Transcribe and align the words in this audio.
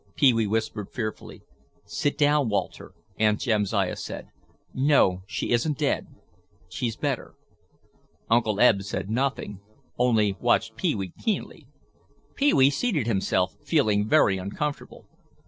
Pee 0.15 0.33
wee 0.33 0.47
whispered 0.47 0.89
fearfully. 0.89 1.43
"Sit 1.85 2.17
down, 2.17 2.49
Walter," 2.49 2.93
said 3.15 3.23
Aunt 3.23 3.39
Jamsiah; 3.39 4.23
"no, 4.73 5.21
she 5.27 5.51
isn't 5.51 5.77
dead, 5.77 6.07
she's 6.67 6.95
better." 6.95 7.35
Uncle 8.27 8.59
Eb 8.59 8.81
said 8.81 9.11
nothing, 9.11 9.59
only 9.99 10.35
watched 10.39 10.75
Pee 10.75 10.95
wee 10.95 11.13
keenly. 11.19 11.67
Pee 12.33 12.51
wee 12.51 12.71
seated 12.71 13.05
himself, 13.05 13.55
feeling 13.63 14.09
very 14.09 14.39
uncomfortable. 14.39 15.05